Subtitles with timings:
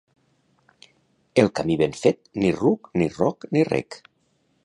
[1.43, 4.01] El camí ben fet, ni ruc, ni roc, ni rec.